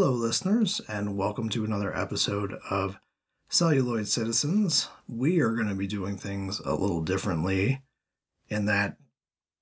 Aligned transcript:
Hello, 0.00 0.12
listeners, 0.12 0.80
and 0.88 1.14
welcome 1.14 1.50
to 1.50 1.62
another 1.62 1.94
episode 1.94 2.54
of 2.70 2.98
Celluloid 3.50 4.08
Citizens. 4.08 4.88
We 5.06 5.40
are 5.40 5.54
going 5.54 5.68
to 5.68 5.74
be 5.74 5.86
doing 5.86 6.16
things 6.16 6.58
a 6.60 6.74
little 6.74 7.02
differently 7.02 7.82
in 8.48 8.64
that 8.64 8.96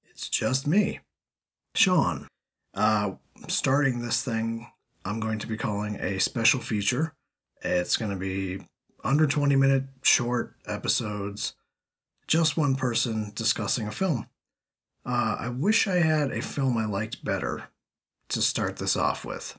it's 0.09 0.29
just 0.29 0.65
me, 0.65 1.01
Sean. 1.75 2.29
Uh, 2.73 3.15
starting 3.49 4.01
this 4.01 4.23
thing, 4.23 4.71
I'm 5.05 5.19
going 5.19 5.41
to 5.41 5.49
be 5.49 5.57
calling 5.57 5.97
a 5.97 6.21
special 6.21 6.61
feature. 6.61 7.15
It's 7.63 7.97
going 7.97 8.13
to 8.13 8.17
be 8.17 8.65
under 9.03 9.27
20 9.27 9.57
minute 9.57 9.87
short 10.03 10.55
episodes, 10.69 11.57
just 12.29 12.57
one 12.57 12.77
person 12.77 13.33
discussing 13.35 13.89
a 13.89 13.91
film. 13.91 14.29
Uh, 15.05 15.37
I 15.41 15.49
wish 15.49 15.89
I 15.89 15.97
had 15.97 16.31
a 16.31 16.41
film 16.41 16.79
I 16.79 16.85
liked 16.85 17.25
better 17.25 17.71
to 18.29 18.41
start 18.41 18.77
this 18.77 18.97
off 18.97 19.25
with. 19.25 19.59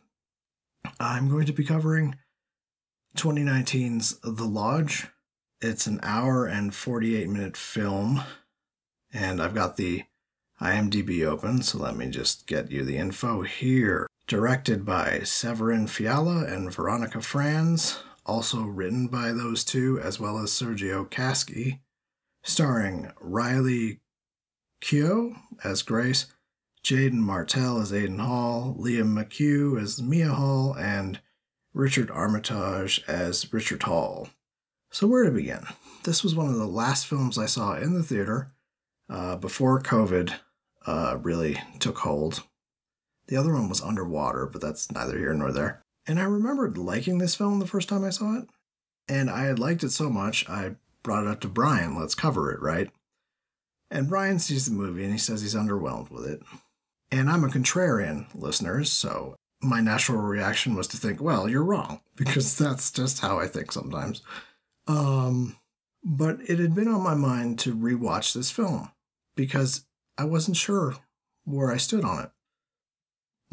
I'm 0.99 1.29
going 1.29 1.45
to 1.45 1.53
be 1.53 1.63
covering 1.63 2.15
2019's 3.17 4.19
The 4.21 4.45
Lodge. 4.45 5.07
It's 5.61 5.87
an 5.87 5.99
hour 6.03 6.45
and 6.45 6.73
48 6.73 7.27
minute 7.27 7.57
film, 7.57 8.23
and 9.11 9.41
I've 9.41 9.55
got 9.55 9.77
the 9.77 10.03
IMDb 10.61 11.25
open, 11.25 11.61
so 11.61 11.77
let 11.77 11.95
me 11.95 12.07
just 12.07 12.47
get 12.47 12.71
you 12.71 12.83
the 12.83 12.97
info 12.97 13.41
here. 13.41 14.07
Directed 14.27 14.85
by 14.85 15.21
Severin 15.23 15.87
Fiala 15.87 16.45
and 16.45 16.73
Veronika 16.73 17.19
Franz, 17.21 17.99
also 18.25 18.61
written 18.61 19.07
by 19.07 19.31
those 19.31 19.63
two, 19.63 19.99
as 19.99 20.19
well 20.19 20.37
as 20.37 20.51
Sergio 20.51 21.09
Casci, 21.09 21.79
starring 22.43 23.11
Riley 23.19 23.99
Keough 24.81 25.35
as 25.63 25.81
Grace, 25.81 26.27
Jaeden 26.83 27.13
Martell 27.15 27.79
as 27.79 27.91
Aiden 27.91 28.19
Hall, 28.19 28.75
Lia 28.77 29.03
McHugh 29.03 29.81
as 29.81 30.01
Mia 30.01 30.29
Hall, 30.29 30.73
and 30.73 31.19
Richard 31.73 32.09
Armitage 32.09 33.03
as 33.07 33.51
Richard 33.53 33.83
Hall. 33.83 34.29
So, 34.91 35.05
where 35.05 35.23
to 35.23 35.31
begin? 35.31 35.65
This 36.03 36.23
was 36.23 36.33
one 36.33 36.47
of 36.47 36.55
the 36.55 36.65
last 36.65 37.05
films 37.05 37.37
I 37.37 37.45
saw 37.45 37.75
in 37.75 37.93
the 37.93 38.03
theater 38.03 38.51
uh, 39.09 39.35
before 39.35 39.81
COVID 39.81 40.33
uh, 40.87 41.17
really 41.21 41.61
took 41.79 41.99
hold. 41.99 42.43
The 43.27 43.37
other 43.37 43.53
one 43.53 43.69
was 43.69 43.81
Underwater, 43.81 44.47
but 44.47 44.61
that's 44.61 44.91
neither 44.91 45.17
here 45.17 45.33
nor 45.33 45.51
there. 45.51 45.83
And 46.07 46.19
I 46.19 46.23
remembered 46.23 46.77
liking 46.77 47.19
this 47.19 47.35
film 47.35 47.59
the 47.59 47.67
first 47.67 47.87
time 47.87 48.03
I 48.03 48.09
saw 48.09 48.39
it. 48.39 48.49
And 49.07 49.29
I 49.29 49.43
had 49.43 49.59
liked 49.59 49.83
it 49.83 49.91
so 49.91 50.09
much, 50.09 50.47
I 50.49 50.75
brought 51.03 51.25
it 51.25 51.29
up 51.29 51.39
to 51.41 51.47
Brian. 51.47 51.95
Let's 51.95 52.15
cover 52.15 52.51
it, 52.51 52.61
right? 52.61 52.89
And 53.91 54.09
Brian 54.09 54.39
sees 54.39 54.65
the 54.65 54.71
movie 54.71 55.03
and 55.03 55.11
he 55.11 55.19
says 55.19 55.41
he's 55.41 55.55
underwhelmed 55.55 56.11
with 56.11 56.25
it. 56.25 56.41
And 57.11 57.29
I'm 57.29 57.43
a 57.43 57.47
contrarian, 57.47 58.27
listeners, 58.35 58.91
so 58.91 59.35
my 59.61 59.81
natural 59.81 60.21
reaction 60.21 60.75
was 60.75 60.87
to 60.87 60.97
think, 60.97 61.21
well, 61.21 61.49
you're 61.49 61.63
wrong, 61.63 62.01
because 62.15 62.57
that's 62.57 62.91
just 62.91 63.19
how 63.19 63.39
I 63.39 63.47
think 63.47 63.71
sometimes. 63.71 64.21
Um, 64.87 65.57
but 66.03 66.39
it 66.47 66.59
had 66.59 66.75
been 66.75 66.87
on 66.87 67.03
my 67.03 67.15
mind 67.15 67.59
to 67.59 67.75
rewatch 67.75 68.33
this 68.33 68.51
film 68.51 68.91
because 69.35 69.85
I 70.17 70.23
wasn't 70.23 70.57
sure 70.57 70.95
where 71.43 71.71
I 71.71 71.77
stood 71.77 72.03
on 72.03 72.23
it. 72.23 72.31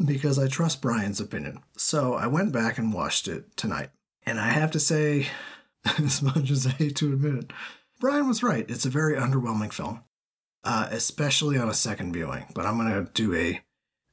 Because 0.03 0.37
I 0.37 0.47
trust 0.47 0.81
Brian's 0.81 1.19
opinion. 1.19 1.63
So 1.75 2.13
I 2.13 2.27
went 2.27 2.51
back 2.51 2.77
and 2.77 2.93
watched 2.93 3.27
it 3.27 3.57
tonight. 3.57 3.89
And 4.27 4.39
I 4.39 4.49
have 4.49 4.69
to 4.71 4.79
say, 4.79 5.27
as 5.97 6.21
much 6.21 6.51
as 6.51 6.67
I 6.67 6.71
hate 6.71 6.95
to 6.97 7.13
admit 7.13 7.45
it, 7.45 7.53
Brian 7.99 8.27
was 8.27 8.43
right. 8.43 8.69
It's 8.69 8.85
a 8.85 8.91
very 8.91 9.15
underwhelming 9.15 9.73
film 9.73 10.03
uh, 10.63 10.87
especially 10.91 11.57
on 11.57 11.69
a 11.69 11.73
second 11.73 12.13
viewing. 12.13 12.45
But 12.53 12.65
I'm 12.65 12.77
going 12.77 13.05
to 13.05 13.11
do 13.13 13.33
a 13.35 13.61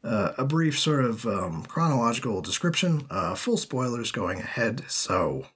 uh, 0.03 0.35
a 0.37 0.45
brief 0.45 0.79
sort 0.79 1.05
of 1.05 1.27
um, 1.27 1.65
chronological 1.65 2.43
description. 2.43 3.07
Uh, 3.11 3.35
full 3.35 3.57
spoilers 3.57 4.13
going 4.13 4.39
ahead, 4.41 4.85
so 4.87 5.47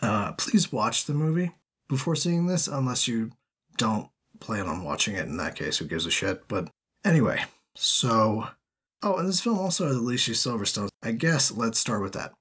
uh, 0.00 0.32
please 0.32 0.72
watch 0.72 1.04
the 1.04 1.12
movie 1.12 1.52
before 1.88 2.16
seeing 2.16 2.46
this, 2.46 2.66
unless 2.66 3.06
you 3.06 3.32
don't 3.76 4.08
plan 4.40 4.66
on 4.66 4.82
watching 4.82 5.14
it. 5.14 5.26
In 5.26 5.36
that 5.36 5.56
case, 5.56 5.78
who 5.78 5.84
gives 5.84 6.06
a 6.06 6.10
shit? 6.10 6.48
But 6.48 6.70
anyway, 7.04 7.44
so 7.76 8.48
oh, 9.02 9.16
and 9.16 9.28
this 9.28 9.40
film 9.40 9.58
also 9.58 9.86
has 9.86 9.96
Alicia 9.96 10.32
Silverstone. 10.32 10.88
I 11.02 11.12
guess 11.12 11.52
let's 11.52 11.78
start 11.78 12.02
with 12.02 12.14
that. 12.14 12.32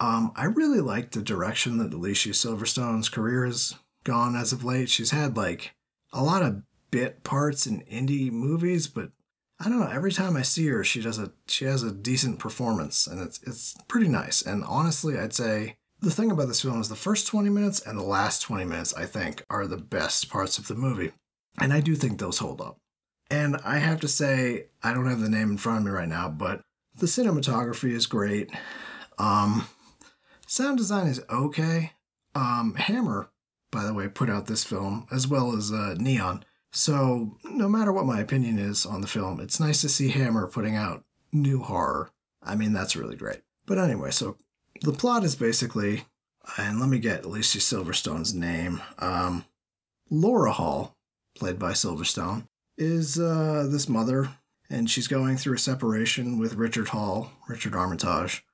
Um, 0.00 0.32
I 0.36 0.44
really 0.44 0.80
like 0.80 1.10
the 1.10 1.22
direction 1.22 1.78
that 1.78 1.94
Alicia 1.94 2.30
Silverstone's 2.30 3.08
career 3.08 3.46
has 3.46 3.74
gone 4.04 4.36
as 4.36 4.52
of 4.52 4.64
late. 4.64 4.88
She's 4.88 5.10
had 5.10 5.36
like 5.36 5.74
a 6.12 6.22
lot 6.22 6.42
of 6.42 6.62
bit 6.90 7.24
parts 7.24 7.66
in 7.66 7.82
indie 7.82 8.30
movies, 8.30 8.86
but 8.86 9.10
I 9.60 9.68
don't 9.68 9.80
know. 9.80 9.88
Every 9.88 10.12
time 10.12 10.36
I 10.36 10.42
see 10.42 10.66
her, 10.68 10.84
she 10.84 11.00
does 11.00 11.18
a 11.18 11.32
she 11.48 11.64
has 11.64 11.82
a 11.82 11.92
decent 11.92 12.38
performance, 12.38 13.06
and 13.06 13.20
it's 13.20 13.40
it's 13.46 13.74
pretty 13.88 14.08
nice. 14.08 14.42
And 14.42 14.64
honestly, 14.64 15.18
I'd 15.18 15.34
say 15.34 15.76
the 16.00 16.10
thing 16.10 16.30
about 16.30 16.46
this 16.48 16.62
film 16.62 16.80
is 16.80 16.88
the 16.88 16.94
first 16.94 17.26
twenty 17.26 17.50
minutes 17.50 17.80
and 17.80 17.98
the 17.98 18.04
last 18.04 18.42
twenty 18.42 18.64
minutes. 18.64 18.94
I 18.94 19.06
think 19.06 19.44
are 19.50 19.66
the 19.66 19.76
best 19.76 20.30
parts 20.30 20.58
of 20.58 20.68
the 20.68 20.74
movie, 20.74 21.12
and 21.60 21.72
I 21.72 21.80
do 21.80 21.96
think 21.96 22.18
those 22.18 22.38
hold 22.38 22.60
up. 22.60 22.78
And 23.30 23.56
I 23.64 23.78
have 23.78 24.00
to 24.00 24.08
say, 24.08 24.66
I 24.82 24.94
don't 24.94 25.08
have 25.08 25.20
the 25.20 25.28
name 25.28 25.50
in 25.50 25.58
front 25.58 25.80
of 25.80 25.84
me 25.84 25.90
right 25.90 26.08
now, 26.08 26.28
but 26.28 26.62
the 26.96 27.06
cinematography 27.06 27.92
is 27.92 28.06
great. 28.06 28.50
Um, 29.18 29.68
sound 30.46 30.78
design 30.78 31.08
is 31.08 31.20
okay. 31.28 31.92
Um, 32.34 32.74
Hammer, 32.76 33.30
by 33.70 33.84
the 33.84 33.92
way, 33.92 34.08
put 34.08 34.30
out 34.30 34.46
this 34.46 34.64
film 34.64 35.06
as 35.10 35.26
well 35.26 35.54
as 35.54 35.72
uh, 35.72 35.94
Neon. 35.98 36.44
So, 36.72 37.38
no 37.44 37.68
matter 37.68 37.92
what 37.92 38.06
my 38.06 38.20
opinion 38.20 38.58
is 38.58 38.84
on 38.84 39.00
the 39.00 39.06
film, 39.06 39.40
it's 39.40 39.58
nice 39.58 39.80
to 39.80 39.88
see 39.88 40.10
Hammer 40.10 40.46
putting 40.46 40.76
out 40.76 41.04
new 41.32 41.62
horror. 41.62 42.10
I 42.42 42.56
mean, 42.56 42.72
that's 42.72 42.96
really 42.96 43.16
great. 43.16 43.40
But 43.66 43.78
anyway, 43.78 44.10
so 44.10 44.36
the 44.82 44.92
plot 44.92 45.24
is 45.24 45.34
basically, 45.34 46.04
and 46.58 46.78
let 46.78 46.88
me 46.88 46.98
get 46.98 47.24
Alicia 47.24 47.58
Silverstone's 47.58 48.34
name. 48.34 48.82
Um, 48.98 49.44
Laura 50.10 50.52
Hall, 50.52 50.96
played 51.36 51.58
by 51.58 51.72
Silverstone, 51.72 52.46
is 52.76 53.18
uh, 53.18 53.66
this 53.70 53.88
mother, 53.88 54.30
and 54.70 54.90
she's 54.90 55.08
going 55.08 55.36
through 55.36 55.56
a 55.56 55.58
separation 55.58 56.38
with 56.38 56.54
Richard 56.54 56.88
Hall, 56.88 57.32
Richard 57.48 57.74
Armitage. 57.74 58.44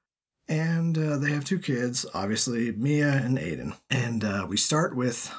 And 0.49 0.97
uh, 0.99 1.17
they 1.17 1.31
have 1.33 1.45
two 1.45 1.59
kids, 1.59 2.05
obviously 2.15 2.73
Mia 2.73 3.13
and 3.13 3.39
Aiden. 3.39 3.77
And 3.91 4.25
uh, 4.25 4.47
we 4.49 4.57
start 4.57 4.95
with 4.95 5.33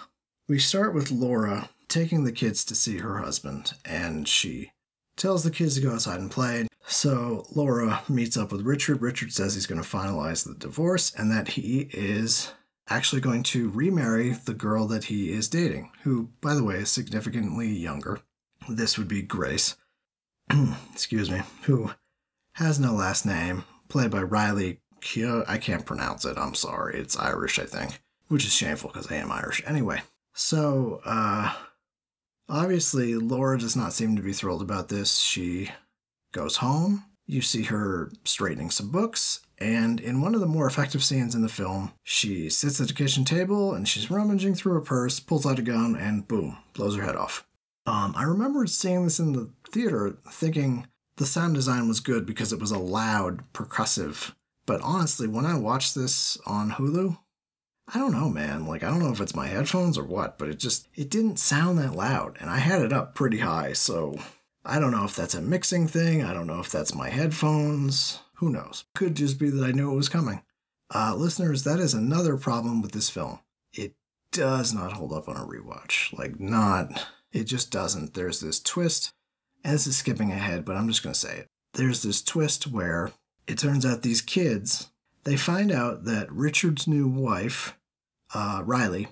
we 0.47 0.59
start 0.59 0.93
with 0.93 1.11
Laura 1.11 1.69
taking 1.95 2.25
the 2.25 2.31
kids 2.31 2.65
to 2.65 2.75
see 2.75 2.97
her 2.97 3.19
husband, 3.19 3.71
and 3.85 4.27
she 4.27 4.73
tells 5.15 5.45
the 5.45 5.49
kids 5.49 5.75
to 5.75 5.81
go 5.81 5.93
outside 5.93 6.19
and 6.19 6.29
play. 6.29 6.67
So 6.85 7.45
Laura 7.55 8.03
meets 8.09 8.35
up 8.35 8.51
with 8.51 8.63
Richard. 8.65 9.01
Richard 9.01 9.31
says 9.31 9.53
he's 9.53 9.65
going 9.65 9.81
to 9.81 9.87
finalize 9.87 10.45
the 10.45 10.55
divorce 10.55 11.13
and 11.15 11.31
that 11.31 11.49
he 11.49 11.89
is 11.93 12.51
actually 12.89 13.21
going 13.21 13.43
to 13.43 13.69
remarry 13.69 14.31
the 14.31 14.53
girl 14.53 14.87
that 14.87 15.05
he 15.05 15.31
is 15.31 15.47
dating, 15.47 15.89
who, 16.03 16.31
by 16.41 16.53
the 16.53 16.65
way, 16.65 16.75
is 16.75 16.91
significantly 16.91 17.69
younger. 17.69 18.19
This 18.67 18.97
would 18.97 19.07
be 19.07 19.21
Grace, 19.21 19.77
excuse 20.91 21.31
me, 21.31 21.43
who 21.61 21.91
has 22.55 22.77
no 22.77 22.91
last 22.91 23.25
name, 23.25 23.63
played 23.87 24.11
by 24.11 24.21
Riley 24.21 24.81
Keough. 24.99 25.45
I 25.47 25.57
can't 25.57 25.85
pronounce 25.85 26.25
it. 26.25 26.37
I'm 26.37 26.55
sorry. 26.55 26.99
It's 26.99 27.17
Irish, 27.17 27.57
I 27.57 27.63
think, 27.63 28.01
which 28.27 28.43
is 28.43 28.53
shameful 28.53 28.89
because 28.89 29.09
I 29.09 29.15
am 29.15 29.31
Irish. 29.31 29.63
Anyway, 29.65 30.01
so 30.33 30.99
uh, 31.05 31.53
Obviously, 32.47 33.15
Laura 33.15 33.57
does 33.57 33.75
not 33.75 33.93
seem 33.93 34.15
to 34.15 34.21
be 34.21 34.33
thrilled 34.33 34.61
about 34.61 34.89
this. 34.89 35.17
She 35.17 35.71
goes 36.31 36.57
home. 36.57 37.05
You 37.27 37.41
see 37.41 37.63
her 37.63 38.11
straightening 38.23 38.69
some 38.69 38.91
books, 38.91 39.41
and 39.57 39.99
in 39.99 40.21
one 40.21 40.35
of 40.35 40.41
the 40.41 40.45
more 40.45 40.67
effective 40.67 41.03
scenes 41.03 41.33
in 41.33 41.41
the 41.41 41.49
film, 41.49 41.91
she 42.03 42.49
sits 42.49 42.79
at 42.79 42.87
the 42.87 42.93
kitchen 42.93 43.25
table 43.25 43.73
and 43.73 43.87
she's 43.87 44.11
rummaging 44.11 44.53
through 44.53 44.73
her 44.73 44.81
purse, 44.81 45.19
pulls 45.19 45.45
out 45.45 45.57
a 45.57 45.63
gun, 45.63 45.95
and 45.95 46.27
boom, 46.27 46.57
blows 46.73 46.95
her 46.95 47.03
head 47.03 47.15
off. 47.15 47.47
Um, 47.87 48.13
I 48.15 48.23
remember 48.23 48.67
seeing 48.67 49.03
this 49.03 49.19
in 49.19 49.33
the 49.33 49.49
theater 49.71 50.17
thinking 50.29 50.87
the 51.17 51.25
sound 51.25 51.55
design 51.55 51.87
was 51.87 51.99
good 51.99 52.25
because 52.25 52.51
it 52.51 52.59
was 52.59 52.71
a 52.71 52.79
loud, 52.79 53.41
percussive. 53.53 54.33
But 54.65 54.81
honestly, 54.81 55.27
when 55.27 55.45
I 55.45 55.57
watched 55.57 55.95
this 55.95 56.37
on 56.45 56.71
Hulu, 56.71 57.17
I 57.93 57.99
don't 57.99 58.13
know, 58.13 58.29
man. 58.29 58.65
Like, 58.65 58.83
I 58.83 58.89
don't 58.89 58.99
know 58.99 59.11
if 59.11 59.21
it's 59.21 59.35
my 59.35 59.47
headphones 59.47 59.97
or 59.97 60.03
what, 60.03 60.37
but 60.37 60.49
it 60.49 60.57
just, 60.57 60.87
it 60.95 61.09
didn't 61.09 61.37
sound 61.37 61.77
that 61.77 61.93
loud. 61.93 62.37
And 62.39 62.49
I 62.49 62.57
had 62.57 62.81
it 62.81 62.91
up 62.91 63.13
pretty 63.13 63.39
high, 63.39 63.73
so 63.73 64.17
I 64.63 64.79
don't 64.79 64.91
know 64.91 65.05
if 65.05 65.15
that's 65.15 65.35
a 65.35 65.41
mixing 65.41 65.87
thing. 65.87 66.23
I 66.23 66.33
don't 66.33 66.47
know 66.47 66.59
if 66.59 66.71
that's 66.71 66.95
my 66.95 67.09
headphones. 67.09 68.19
Who 68.35 68.49
knows? 68.49 68.85
Could 68.95 69.15
just 69.15 69.39
be 69.39 69.49
that 69.51 69.63
I 69.63 69.71
knew 69.71 69.91
it 69.91 69.95
was 69.95 70.09
coming. 70.09 70.41
Uh, 70.93 71.13
listeners, 71.15 71.63
that 71.63 71.79
is 71.79 71.93
another 71.93 72.37
problem 72.37 72.81
with 72.81 72.91
this 72.91 73.09
film. 73.09 73.39
It 73.71 73.93
does 74.31 74.73
not 74.73 74.93
hold 74.93 75.13
up 75.13 75.29
on 75.29 75.37
a 75.37 75.45
rewatch. 75.45 76.11
Like, 76.17 76.39
not, 76.39 77.07
it 77.31 77.43
just 77.43 77.71
doesn't. 77.71 78.15
There's 78.15 78.39
this 78.39 78.59
twist, 78.59 79.13
and 79.63 79.73
this 79.73 79.85
is 79.87 79.97
skipping 79.97 80.31
ahead, 80.31 80.65
but 80.65 80.75
I'm 80.75 80.87
just 80.87 81.03
going 81.03 81.13
to 81.13 81.19
say 81.19 81.37
it. 81.37 81.47
There's 81.73 82.01
this 82.01 82.23
twist 82.23 82.67
where 82.67 83.11
it 83.47 83.59
turns 83.59 83.85
out 83.85 84.01
these 84.01 84.21
kids 84.21 84.89
they 85.25 85.35
find 85.35 85.71
out 85.71 86.05
that 86.05 86.31
Richard's 86.31 86.87
new 86.87 87.07
wife, 87.07 87.77
uh, 88.33 88.61
Riley, 88.63 89.07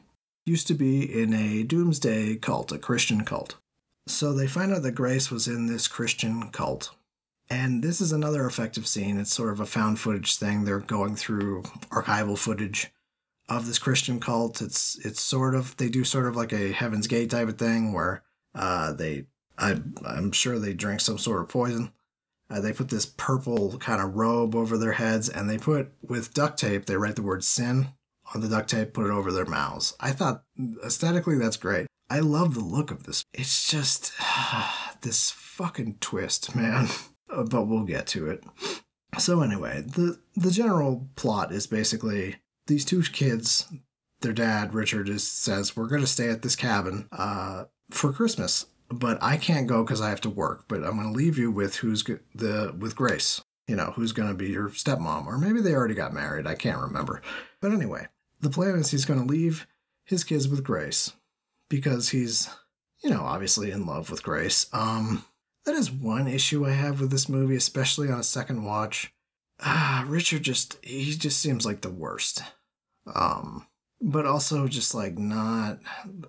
used 0.46 0.68
to 0.68 0.74
be 0.74 1.04
in 1.04 1.34
a 1.34 1.64
doomsday 1.64 2.36
cult, 2.36 2.72
a 2.72 2.78
Christian 2.78 3.26
cult. 3.26 3.56
So 4.08 4.34
they 4.34 4.48
find 4.48 4.74
out 4.74 4.84
that 4.84 4.92
Grace 4.94 5.32
was 5.32 5.48
in 5.48 5.68
this 5.68 5.88
Christian 5.88 6.50
cult. 6.50 6.92
And 7.50 7.84
this 7.84 8.02
is 8.02 8.12
another 8.12 8.46
effective 8.46 8.88
scene. 8.88 9.20
It's 9.20 9.34
sort 9.34 9.52
of 9.52 9.60
a 9.60 9.66
found 9.66 10.00
footage 10.00 10.36
thing. 10.36 10.64
They're 10.64 10.80
going 10.80 11.16
through 11.16 11.64
archival 11.92 12.38
footage 12.38 12.92
of 13.50 13.66
this 13.66 13.80
Christian 13.80 14.20
cult. 14.20 14.62
It's 14.62 14.98
it's 15.06 15.22
sort 15.22 15.56
of 15.56 15.76
they 15.78 15.90
do 15.90 16.04
sort 16.04 16.28
of 16.28 16.36
like 16.36 16.54
a 16.54 16.72
Heaven's 16.72 17.08
Gate 17.08 17.30
type 17.30 17.50
of 17.50 17.58
thing 17.58 17.94
where 17.94 18.24
uh, 18.56 18.94
they 18.94 19.26
I 19.58 19.82
I'm 20.06 20.32
sure 20.32 20.58
they 20.58 20.74
drink 20.74 21.02
some 21.02 21.18
sort 21.18 21.42
of 21.42 21.50
poison. 21.50 21.92
Uh, 22.50 22.62
they 22.62 22.74
put 22.74 22.90
this 22.90 23.06
purple 23.06 23.78
kind 23.80 24.02
of 24.02 24.16
robe 24.16 24.56
over 24.56 24.78
their 24.78 24.94
heads, 24.94 25.30
and 25.30 25.50
they 25.50 25.58
put 25.58 25.92
with 26.02 26.34
duct 26.34 26.60
tape. 26.60 26.86
They 26.86 26.98
write 26.98 27.16
the 27.16 27.22
word 27.24 27.44
sin 27.44 27.90
on 28.34 28.42
the 28.42 28.50
duct 28.50 28.70
tape, 28.70 28.94
put 28.94 29.06
it 29.06 29.12
over 29.12 29.32
their 29.32 29.46
mouths. 29.46 29.96
I 30.00 30.12
thought 30.12 30.44
aesthetically 30.86 31.38
that's 31.38 31.58
great. 31.58 31.88
I 32.10 32.20
love 32.20 32.54
the 32.54 32.60
look 32.60 32.92
of 32.92 33.04
this. 33.04 33.24
It's 33.34 33.70
just 33.70 34.12
this 35.02 35.32
fucking 35.32 35.98
twist, 36.00 36.56
man. 36.56 36.88
but 37.28 37.68
we'll 37.68 37.84
get 37.84 38.08
to 38.08 38.30
it. 38.30 38.44
So 39.18 39.42
anyway, 39.42 39.82
the 39.82 40.20
the 40.36 40.52
general 40.52 41.10
plot 41.16 41.52
is 41.52 41.68
basically 41.68 42.38
these 42.68 42.86
two 42.86 43.02
kids. 43.04 43.72
Their 44.22 44.34
dad, 44.34 44.74
Richard, 44.74 45.10
is 45.10 45.28
says 45.28 45.76
we're 45.76 45.88
gonna 45.88 46.08
stay 46.08 46.30
at 46.30 46.42
this 46.42 46.56
cabin 46.56 47.08
uh, 47.12 47.66
for 47.92 48.14
Christmas, 48.14 48.66
but 48.90 49.22
I 49.22 49.38
can't 49.38 49.68
go 49.68 49.84
because 49.84 50.02
I 50.02 50.10
have 50.10 50.22
to 50.22 50.30
work. 50.30 50.66
But 50.68 50.84
I'm 50.84 50.98
gonna 50.98 51.12
leave 51.12 51.38
you 51.38 51.52
with 51.52 51.78
who's 51.78 52.04
the 52.04 52.76
with 52.78 52.96
Grace. 52.96 53.42
You 53.68 53.76
know 53.76 53.94
who's 53.96 54.12
gonna 54.12 54.34
be 54.34 54.50
your 54.50 54.70
stepmom, 54.70 55.26
or 55.26 55.38
maybe 55.38 55.62
they 55.62 55.74
already 55.74 55.94
got 55.94 56.14
married. 56.14 56.48
I 56.48 56.56
can't 56.56 56.82
remember. 56.82 57.22
But 57.62 57.72
anyway, 57.72 58.08
the 58.42 58.50
plan 58.50 58.76
is 58.76 58.92
he's 58.92 59.06
gonna 59.06 59.26
leave 59.26 59.68
his 60.04 60.24
kids 60.24 60.48
with 60.48 60.64
Grace 60.64 61.14
because 61.70 62.10
he's, 62.10 62.50
you 63.04 63.10
know, 63.10 63.22
obviously 63.22 63.72
in 63.72 63.86
love 63.86 64.10
with 64.10 64.24
Grace. 64.24 64.68
Um, 64.74 65.26
that 65.66 65.76
is 65.76 65.92
one 65.92 66.28
issue 66.28 66.66
I 66.66 66.72
have 66.72 67.00
with 67.00 67.10
this 67.10 67.30
movie, 67.30 67.56
especially 67.56 68.12
on 68.12 68.20
a 68.20 68.24
second 68.24 68.64
watch. 68.64 69.14
Ah, 69.62 70.04
Richard 70.08 70.44
just 70.44 70.78
he 70.84 71.14
just 71.14 71.40
seems 71.40 71.66
like 71.66 71.82
the 71.82 71.90
worst. 71.90 72.44
Um, 73.16 73.66
but 74.06 74.26
also 74.26 74.68
just 74.68 74.94
like 74.94 75.18
not 75.18 75.80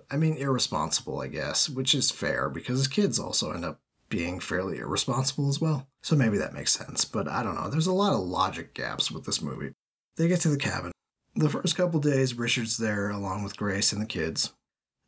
I 0.09 0.15
mean 0.15 0.37
irresponsible, 0.37 1.19
I 1.19 1.27
guess, 1.27 1.69
which 1.69 1.93
is 1.93 2.09
fair 2.09 2.49
because 2.49 2.87
kids 2.87 3.19
also 3.19 3.51
end 3.51 3.65
up 3.65 3.81
being 4.07 4.39
fairly 4.39 4.77
irresponsible 4.77 5.49
as 5.49 5.59
well. 5.59 5.87
So 6.01 6.15
maybe 6.15 6.37
that 6.37 6.53
makes 6.53 6.71
sense, 6.71 7.03
but 7.03 7.27
I 7.27 7.43
don't 7.43 7.55
know. 7.55 7.69
There's 7.69 7.87
a 7.87 7.93
lot 7.93 8.13
of 8.13 8.19
logic 8.19 8.73
gaps 8.73 9.11
with 9.11 9.25
this 9.25 9.41
movie. 9.41 9.73
They 10.15 10.29
get 10.29 10.39
to 10.41 10.49
the 10.49 10.57
cabin. 10.57 10.93
The 11.35 11.49
first 11.49 11.75
couple 11.75 11.99
days 11.99 12.37
Richard's 12.37 12.77
there 12.77 13.09
along 13.09 13.43
with 13.43 13.57
Grace 13.57 13.91
and 13.91 14.01
the 14.01 14.05
kids. 14.05 14.53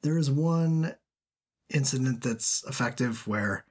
There 0.03 0.17
is 0.17 0.29
one 0.29 0.95
incident 1.73 2.21
that's 2.21 2.65
effective 2.67 3.25
where 3.27 3.65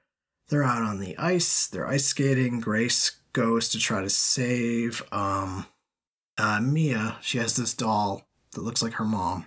they're 0.49 0.63
out 0.63 0.81
on 0.81 0.99
the 0.99 1.15
ice. 1.17 1.67
They're 1.67 1.87
ice 1.87 2.05
skating. 2.05 2.61
Grace 2.61 3.19
goes 3.33 3.69
to 3.69 3.79
try 3.79 4.01
to 4.01 4.09
save 4.09 5.03
um, 5.11 5.67
uh, 6.39 6.59
Mia. 6.61 7.17
She 7.21 7.37
has 7.37 7.55
this 7.55 7.75
doll 7.75 8.26
that 8.57 8.63
looks 8.63 8.81
like 8.81 8.93
her 8.93 9.05
mom, 9.05 9.45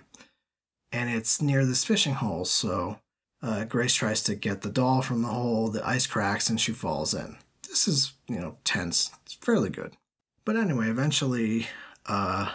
and 0.91 1.09
it's 1.09 1.41
near 1.41 1.65
this 1.65 1.83
fishing 1.83 2.13
hole. 2.13 2.45
So 2.45 2.99
uh, 3.43 3.65
Grace 3.65 3.93
tries 3.93 4.23
to 4.23 4.35
get 4.35 4.61
the 4.61 4.69
doll 4.69 5.01
from 5.01 5.21
the 5.21 5.27
hole. 5.27 5.67
The 5.67 5.85
ice 5.85 6.07
cracks 6.07 6.49
and 6.49 6.59
she 6.59 6.71
falls 6.71 7.13
in. 7.13 7.35
This 7.67 7.87
is 7.89 8.13
you 8.29 8.39
know 8.39 8.57
tense. 8.63 9.11
It's 9.25 9.33
fairly 9.33 9.69
good. 9.69 9.97
But 10.45 10.55
anyway, 10.55 10.87
eventually, 10.87 11.67
uh, 12.05 12.51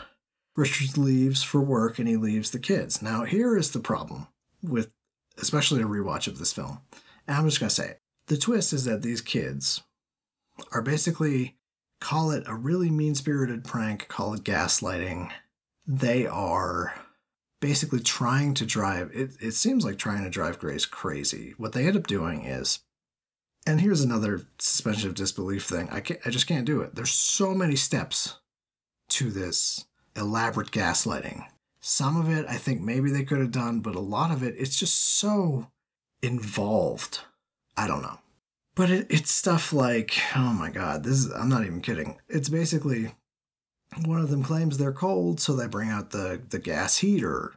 Richard 0.56 0.96
leaves 0.96 1.42
for 1.42 1.60
work 1.60 1.98
and 1.98 2.08
he 2.08 2.16
leaves 2.16 2.50
the 2.50 2.58
kids. 2.58 3.02
Now 3.02 3.24
here 3.24 3.56
is 3.56 3.72
the 3.72 3.80
problem 3.80 4.28
with, 4.62 4.90
especially 5.38 5.82
a 5.82 5.86
rewatch 5.86 6.26
of 6.26 6.38
this 6.38 6.54
film. 6.54 6.80
And 7.28 7.36
I'm 7.36 7.44
just 7.44 7.60
gonna 7.60 7.70
say 7.70 7.90
it 7.90 8.00
the 8.28 8.38
twist 8.38 8.72
is 8.72 8.84
that 8.84 9.02
these 9.02 9.20
kids 9.20 9.82
are 10.72 10.82
basically 10.82 11.56
call 12.00 12.30
it 12.30 12.44
a 12.46 12.54
really 12.54 12.90
mean 12.90 13.14
spirited 13.14 13.64
prank, 13.64 14.08
call 14.08 14.34
it 14.34 14.44
gaslighting. 14.44 15.30
They 15.86 16.26
are 16.26 16.94
basically 17.60 18.00
trying 18.00 18.54
to 18.54 18.66
drive 18.66 19.10
it, 19.14 19.30
it 19.40 19.52
seems 19.52 19.84
like 19.84 19.98
trying 19.98 20.22
to 20.24 20.30
drive 20.30 20.58
Grace 20.58 20.86
crazy. 20.86 21.54
What 21.56 21.72
they 21.72 21.86
end 21.86 21.96
up 21.96 22.06
doing 22.06 22.44
is 22.44 22.80
and 23.66 23.80
here's 23.80 24.02
another 24.02 24.42
suspension 24.58 25.08
of 25.08 25.16
disbelief 25.16 25.64
thing. 25.64 25.88
I 25.90 26.00
can't 26.00 26.20
I 26.24 26.30
just 26.30 26.46
can't 26.46 26.66
do 26.66 26.80
it. 26.82 26.94
There's 26.94 27.10
so 27.10 27.54
many 27.54 27.76
steps 27.76 28.36
to 29.08 29.30
this 29.30 29.86
elaborate 30.14 30.70
gaslighting. 30.70 31.44
Some 31.80 32.16
of 32.16 32.30
it 32.30 32.46
I 32.48 32.56
think 32.56 32.82
maybe 32.82 33.10
they 33.10 33.24
could 33.24 33.38
have 33.38 33.52
done, 33.52 33.80
but 33.80 33.96
a 33.96 34.00
lot 34.00 34.30
of 34.30 34.42
it 34.42 34.54
it's 34.58 34.78
just 34.78 34.94
so 35.16 35.70
involved 36.22 37.20
I 37.76 37.86
don't 37.86 38.02
know. 38.02 38.18
But 38.74 38.90
it, 38.90 39.06
it's 39.08 39.32
stuff 39.32 39.72
like, 39.72 40.14
oh 40.34 40.52
my 40.52 40.70
god, 40.70 41.02
this 41.02 41.14
is, 41.14 41.32
I'm 41.32 41.48
not 41.48 41.64
even 41.64 41.80
kidding. 41.80 42.18
It's 42.28 42.48
basically 42.48 43.14
one 44.04 44.20
of 44.20 44.30
them 44.30 44.42
claims 44.42 44.78
they're 44.78 44.92
cold, 44.92 45.40
so 45.40 45.54
they 45.54 45.66
bring 45.66 45.90
out 45.90 46.10
the, 46.10 46.42
the 46.48 46.58
gas 46.58 46.98
heater. 46.98 47.54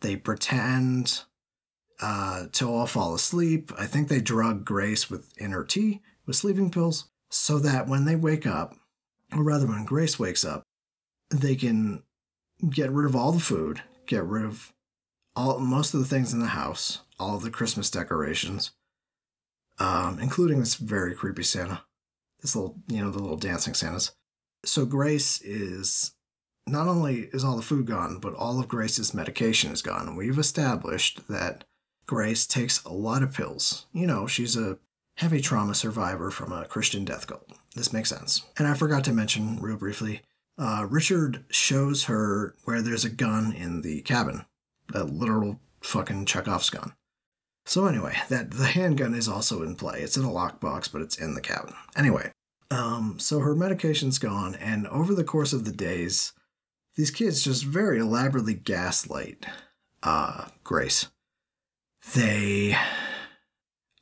They 0.00 0.16
pretend 0.16 1.22
uh, 2.00 2.46
to 2.52 2.68
all 2.68 2.86
fall 2.86 3.14
asleep. 3.14 3.72
I 3.78 3.86
think 3.86 4.08
they 4.08 4.20
drug 4.20 4.64
Grace 4.64 5.10
with 5.10 5.32
inner 5.38 5.64
tea, 5.64 6.02
with 6.26 6.36
sleeping 6.36 6.70
pills, 6.70 7.08
so 7.30 7.58
that 7.58 7.88
when 7.88 8.04
they 8.04 8.16
wake 8.16 8.46
up, 8.46 8.74
or 9.34 9.42
rather 9.42 9.66
when 9.66 9.84
Grace 9.84 10.18
wakes 10.18 10.44
up, 10.44 10.62
they 11.30 11.54
can 11.56 12.02
get 12.70 12.90
rid 12.90 13.06
of 13.06 13.16
all 13.16 13.32
the 13.32 13.40
food, 13.40 13.82
get 14.06 14.24
rid 14.24 14.44
of 14.44 14.72
all 15.34 15.58
most 15.58 15.94
of 15.94 16.00
the 16.00 16.06
things 16.06 16.32
in 16.32 16.40
the 16.40 16.46
house, 16.46 17.00
all 17.18 17.38
the 17.38 17.50
Christmas 17.50 17.90
decorations, 17.90 18.72
um, 19.78 20.18
including 20.20 20.60
this 20.60 20.76
very 20.76 21.14
creepy 21.14 21.42
Santa. 21.42 21.82
This 22.40 22.54
little, 22.54 22.76
you 22.88 23.02
know, 23.02 23.10
the 23.10 23.18
little 23.18 23.38
dancing 23.38 23.72
Santas. 23.72 24.12
So 24.64 24.84
Grace 24.84 25.40
is 25.42 26.12
not 26.66 26.88
only 26.88 27.28
is 27.32 27.44
all 27.44 27.56
the 27.56 27.62
food 27.62 27.86
gone, 27.86 28.18
but 28.18 28.34
all 28.34 28.58
of 28.58 28.68
Grace's 28.68 29.14
medication 29.14 29.72
is 29.72 29.82
gone. 29.82 30.16
We've 30.16 30.38
established 30.38 31.28
that 31.28 31.64
Grace 32.06 32.46
takes 32.46 32.82
a 32.84 32.92
lot 32.92 33.22
of 33.22 33.34
pills. 33.34 33.86
You 33.92 34.06
know, 34.06 34.26
she's 34.26 34.56
a 34.56 34.78
heavy 35.16 35.40
trauma 35.40 35.74
survivor 35.74 36.30
from 36.30 36.52
a 36.52 36.66
Christian 36.66 37.04
death 37.04 37.26
cult. 37.26 37.50
This 37.74 37.92
makes 37.92 38.08
sense. 38.08 38.44
And 38.58 38.66
I 38.66 38.74
forgot 38.74 39.04
to 39.04 39.12
mention, 39.12 39.60
real 39.60 39.76
briefly, 39.76 40.22
uh, 40.58 40.86
Richard 40.88 41.44
shows 41.50 42.04
her 42.04 42.54
where 42.64 42.82
there's 42.82 43.04
a 43.04 43.10
gun 43.10 43.52
in 43.52 43.82
the 43.82 44.02
cabin. 44.02 44.44
A 44.94 45.04
literal 45.04 45.60
fucking 45.80 46.26
Chekhov's 46.26 46.70
gun. 46.70 46.92
So 47.66 47.86
anyway, 47.86 48.16
that 48.28 48.50
the 48.50 48.66
handgun 48.66 49.14
is 49.14 49.28
also 49.28 49.62
in 49.62 49.76
play. 49.76 50.00
It's 50.00 50.16
in 50.16 50.24
a 50.24 50.28
lockbox, 50.28 50.92
but 50.92 51.00
it's 51.00 51.16
in 51.16 51.34
the 51.34 51.40
cabin. 51.40 51.74
Anyway, 51.96 52.30
um, 52.70 53.16
so 53.18 53.40
her 53.40 53.54
medication's 53.54 54.18
gone, 54.18 54.54
and 54.56 54.86
over 54.88 55.14
the 55.14 55.24
course 55.24 55.52
of 55.52 55.64
the 55.64 55.72
days, 55.72 56.32
these 56.96 57.10
kids 57.10 57.42
just 57.42 57.64
very 57.64 57.98
elaborately 57.98 58.54
gaslight 58.54 59.46
uh, 60.02 60.46
Grace. 60.62 61.08
They, 62.14 62.76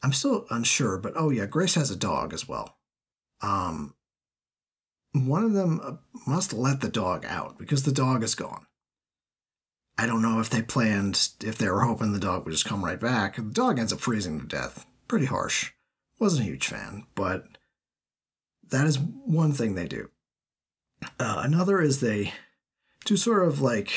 I'm 0.02 0.12
still 0.12 0.47
unsure, 0.50 0.99
but 0.99 1.12
oh 1.16 1.31
yeah, 1.31 1.47
Grace 1.47 1.75
has 1.76 1.90
a 1.90 1.97
dog 1.97 2.33
as 2.35 2.49
well. 2.49 2.76
Um, 3.40 3.95
one 5.12 5.45
of 5.45 5.52
them 5.52 5.81
uh, 5.83 5.92
must 6.26 6.52
let 6.52 6.81
the 6.81 6.88
dog 6.88 7.25
out 7.26 7.59
because 7.59 7.85
the 7.85 7.92
dog 7.92 8.23
is 8.23 8.35
gone. 8.35 8.66
I 9.99 10.07
don't 10.07 10.23
know 10.23 10.40
if 10.40 10.49
they 10.49 10.62
planned, 10.62 11.28
if 11.45 11.59
they 11.59 11.69
were 11.69 11.83
hoping 11.83 12.12
the 12.12 12.19
dog 12.19 12.45
would 12.45 12.52
just 12.52 12.64
come 12.64 12.85
right 12.85 12.99
back. 12.99 13.37
The 13.37 13.42
dog 13.42 13.78
ends 13.78 13.92
up 13.92 14.00
freezing 14.00 14.40
to 14.40 14.47
death. 14.47 14.87
Pretty 15.07 15.26
harsh. 15.26 15.73
Wasn't 16.19 16.42
a 16.42 16.47
huge 16.47 16.66
fan, 16.66 17.07
but 17.14 17.51
that 18.71 18.87
is 18.87 18.99
one 18.99 19.52
thing 19.52 19.75
they 19.75 19.87
do. 19.87 20.11
Uh, 21.19 21.42
another 21.45 21.81
is 21.81 22.00
they 22.00 22.33
do 23.04 23.16
sort 23.16 23.47
of 23.47 23.61
like, 23.61 23.90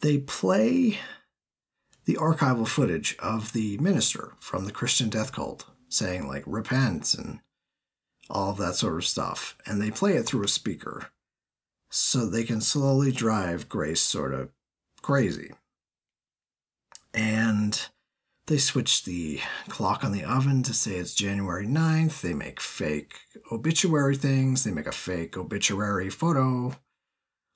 they 0.00 0.18
play 0.18 0.98
the 2.04 2.14
archival 2.14 2.66
footage 2.66 3.16
of 3.18 3.52
the 3.52 3.76
minister 3.78 4.34
from 4.38 4.64
the 4.64 4.72
Christian 4.72 5.10
death 5.10 5.32
cult 5.32 5.66
saying, 5.88 6.26
like, 6.26 6.44
repent 6.46 7.14
and 7.14 7.40
all 8.28 8.52
that 8.52 8.76
sort 8.76 8.94
of 8.94 9.04
stuff. 9.04 9.56
And 9.66 9.82
they 9.82 9.90
play 9.90 10.14
it 10.14 10.24
through 10.24 10.44
a 10.44 10.48
speaker 10.48 11.08
so 11.90 12.26
they 12.26 12.44
can 12.44 12.60
slowly 12.60 13.10
drive 13.10 13.68
Grace 13.68 14.00
sort 14.00 14.32
of 14.32 14.50
crazy. 15.02 15.52
And 17.12 17.88
they 18.50 18.58
switch 18.58 19.04
the 19.04 19.40
clock 19.68 20.02
on 20.02 20.12
the 20.12 20.24
oven 20.24 20.62
to 20.64 20.74
say 20.74 20.96
it's 20.96 21.14
January 21.14 21.66
9th. 21.66 22.20
They 22.20 22.34
make 22.34 22.60
fake 22.60 23.14
obituary 23.52 24.16
things. 24.16 24.64
They 24.64 24.72
make 24.72 24.88
a 24.88 24.92
fake 24.92 25.36
obituary 25.36 26.10
photo. 26.10 26.76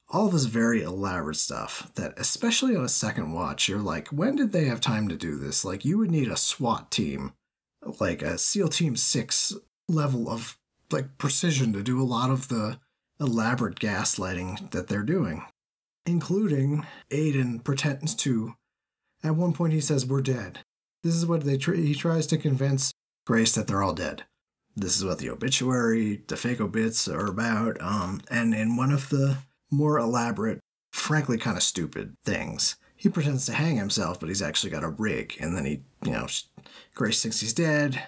All 0.09 0.29
this 0.29 0.45
very 0.45 0.83
elaborate 0.83 1.37
stuff 1.37 1.91
that, 1.97 2.15
especially 2.17 2.77
on 2.77 2.85
a 2.85 2.89
second 2.89 3.33
watch, 3.33 3.69
you're 3.69 3.81
like, 3.81 4.09
when 4.09 4.37
did 4.37 4.53
they 4.53 4.67
have 4.67 4.81
time 4.81 5.09
to 5.09 5.17
do 5.17 5.37
this? 5.37 5.65
Like, 5.65 5.85
you 5.85 5.99
would 5.99 6.11
need 6.11 6.29
a 6.29 6.37
SWAT 6.37 6.93
team, 6.93 7.33
like 7.99 8.23
a 8.23 8.39
SEAL 8.39 8.69
Team 8.69 8.95
6 8.95 9.55
level 9.89 10.31
of 10.31 10.57
like 10.93 11.19
precision 11.19 11.73
to 11.73 11.83
do 11.83 12.01
a 12.01 12.05
lot 12.05 12.31
of 12.31 12.49
the 12.49 12.79
elaborate 13.19 13.81
gaslighting 13.81 14.71
that 14.71 14.89
they're 14.89 15.03
doing 15.03 15.45
including 16.07 16.87
Aiden 17.11 17.63
pretends 17.65 18.15
to. 18.15 18.55
At 19.23 19.37
one 19.37 19.53
point, 19.53 19.73
he 19.73 19.81
says, 19.81 20.07
We're 20.07 20.21
dead. 20.21 20.61
This 21.05 21.15
is 21.15 21.27
what 21.27 21.43
they 21.45 21.59
tr- 21.59 21.75
he 21.75 21.95
tries 21.95 22.27
to 22.29 22.39
convince 22.39 22.93
Grace 23.27 23.55
that 23.55 23.67
they're 23.69 23.83
all 23.83 23.95
dead. 23.95 24.25
this 24.77 24.97
is 24.97 25.05
what 25.05 25.19
the 25.19 25.31
obituary, 25.31 26.23
the 26.27 26.37
fake 26.37 26.61
obits 26.61 27.07
are 27.07 27.27
about. 27.27 27.81
Um, 27.81 28.23
and 28.31 28.55
in 28.55 28.77
one 28.77 28.91
of 28.91 29.09
the 29.11 29.39
more 29.71 29.99
elaborate, 29.99 30.59
frankly 30.93 31.39
kind 31.39 31.57
of 31.57 31.63
stupid 31.63 32.17
things, 32.25 32.77
he 32.97 33.09
pretends 33.09 33.47
to 33.47 33.53
hang 33.53 33.77
himself, 33.77 34.19
but 34.19 34.29
he's 34.31 34.43
actually 34.43 34.71
got 34.71 34.83
a 34.83 34.89
rig. 34.89 35.37
And 35.41 35.57
then 35.57 35.65
he, 35.65 35.83
you 36.05 36.13
know, 36.13 36.27
Grace 36.95 37.23
thinks 37.23 37.41
he's 37.41 37.53
dead. 37.53 38.03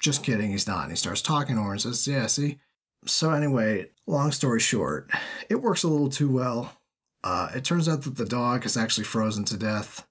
Just 0.00 0.22
kidding, 0.22 0.50
he's 0.52 0.66
not. 0.68 0.82
And 0.82 0.92
he 0.92 0.96
starts 0.96 1.22
talking 1.22 1.56
to 1.56 1.62
her 1.62 1.72
and 1.72 1.80
says, 1.80 2.06
Yeah, 2.06 2.26
see? 2.26 2.58
So, 3.06 3.30
anyway, 3.30 3.90
long 4.06 4.30
story 4.30 4.60
short, 4.60 5.10
it 5.48 5.62
works 5.62 5.82
a 5.82 5.88
little 5.88 6.10
too 6.10 6.28
well. 6.28 6.76
Uh, 7.24 7.48
it 7.54 7.64
turns 7.64 7.88
out 7.88 8.02
that 8.02 8.16
the 8.16 8.24
dog 8.26 8.66
is 8.66 8.76
actually 8.76 9.04
frozen 9.04 9.44
to 9.46 9.56
death. 9.56 10.06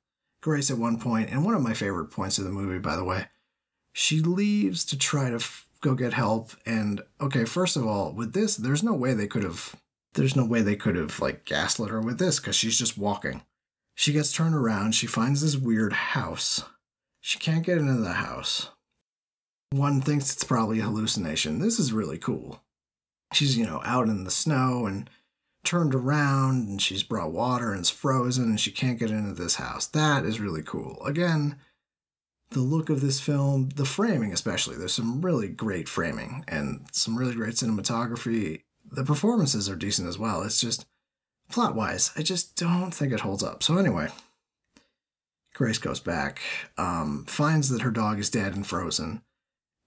Grace, 0.46 0.70
at 0.70 0.78
one 0.78 1.00
point, 1.00 1.32
and 1.32 1.44
one 1.44 1.56
of 1.56 1.64
my 1.64 1.74
favorite 1.74 2.12
points 2.12 2.38
of 2.38 2.44
the 2.44 2.52
movie, 2.52 2.78
by 2.78 2.96
the 2.96 3.04
way, 3.04 3.26
she 3.94 4.20
leaves 4.20 4.86
to 4.86 4.96
try 4.96 5.32
to 5.32 5.38
f- 5.38 5.68
go 5.82 5.96
get 5.96 6.14
help. 6.14 6.52
And 6.68 7.02
okay, 7.20 7.46
first 7.46 7.76
of 7.76 7.88
all, 7.88 8.14
with 8.14 8.34
this, 8.34 8.56
there's 8.56 8.84
no 8.84 8.94
way 8.94 9.16
they 9.16 9.26
could 9.26 9.42
have, 9.42 9.76
there's 10.14 10.36
no 10.36 10.46
way 10.46 10.62
they 10.62 10.76
could 10.76 10.98
have 10.98 11.20
like 11.20 11.46
gaslit 11.46 11.90
her 11.90 12.00
with 12.00 12.20
this 12.20 12.40
because 12.40 12.56
she's 12.56 12.78
just 12.78 12.96
walking. 12.96 13.42
She 13.96 14.14
gets 14.14 14.32
turned 14.32 14.54
around. 14.54 14.94
She 14.94 15.08
finds 15.08 15.42
this 15.42 15.58
weird 15.58 15.94
house. 15.94 16.64
She 17.22 17.40
can't 17.40 17.66
get 17.66 17.80
into 17.80 17.94
the 17.94 18.14
house. 18.14 18.70
One 19.72 20.00
thinks 20.00 20.32
it's 20.32 20.44
probably 20.44 20.80
a 20.80 20.84
hallucination. 20.84 21.58
This 21.58 21.80
is 21.80 21.92
really 21.92 22.20
cool. 22.20 22.62
She's, 23.34 23.58
you 23.58 23.66
know, 23.66 23.82
out 23.84 24.10
in 24.10 24.26
the 24.26 24.30
snow 24.30 24.86
and 24.86 25.10
turned 25.66 25.96
around 25.96 26.68
and 26.68 26.82
she's 26.82 27.04
brought 27.04 27.32
water 27.32 27.72
and 27.72 27.82
it's 27.82 27.90
frozen 27.90 28.46
and 28.46 28.60
she 28.60 28.72
can't 28.72 29.00
get 29.00 29.12
into 29.12 29.34
this 29.34 29.56
house. 29.56 29.86
That 29.88 30.26
is 30.26 30.40
really 30.40 30.64
cool. 30.64 31.04
Again, 31.06 31.58
the 32.52 32.62
look 32.62 32.90
of 32.90 33.02
this 33.02 33.20
film, 33.20 33.70
the 33.76 33.86
framing 33.86 34.32
especially, 34.32 34.78
there's 34.78 34.94
some 34.94 35.22
really 35.22 35.48
great 35.48 35.90
framing 35.90 36.46
and 36.48 36.86
some 36.92 37.18
really 37.18 37.36
great 37.36 37.56
cinematography. 37.56 38.62
The 38.92 39.04
performances 39.04 39.68
are 39.68 39.76
decent 39.76 40.08
as 40.08 40.18
well. 40.18 40.44
It's 40.44 40.62
just 40.62 40.86
plot 41.50 41.76
wise, 41.76 42.12
I 42.16 42.22
just 42.22 42.56
don't 42.56 42.92
think 42.92 43.12
it 43.12 43.22
holds 43.22 43.44
up. 43.44 43.64
So, 43.64 43.78
anyway, 43.78 44.10
Grace 45.54 45.78
goes 45.78 46.00
back, 46.00 46.42
um, 46.78 47.26
finds 47.28 47.70
that 47.70 47.82
her 47.82 47.92
dog 47.92 48.20
is 48.20 48.30
dead 48.30 48.56
and 48.56 48.66
frozen. 48.66 49.22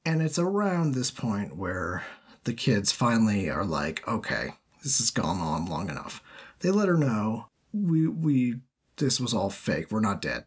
And 0.04 0.22
it's 0.22 0.38
around 0.38 0.94
this 0.94 1.10
point 1.10 1.56
where 1.56 2.04
the 2.44 2.54
kids 2.54 2.92
finally 2.92 3.50
are 3.50 3.64
like, 3.64 4.06
okay, 4.08 4.54
this 4.88 4.98
has 4.98 5.10
gone 5.10 5.38
on 5.40 5.66
long 5.66 5.90
enough. 5.90 6.22
They 6.60 6.70
let 6.70 6.88
her 6.88 6.96
know 6.96 7.48
we 7.72 8.08
we 8.08 8.60
this 8.96 9.20
was 9.20 9.34
all 9.34 9.50
fake. 9.50 9.90
We're 9.90 10.00
not 10.00 10.22
dead. 10.22 10.46